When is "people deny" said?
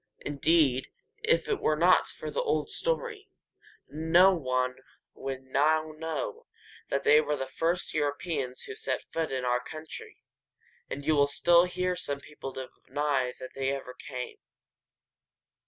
12.19-13.31